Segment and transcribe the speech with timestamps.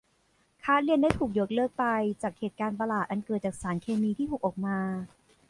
[0.63, 1.85] คลาสเรียนได้ถูกยกเลิกไป
[2.21, 4.77] จากเหตุการณ์ประหลาดอันเกิดจากสารเคมีที่หกออกมา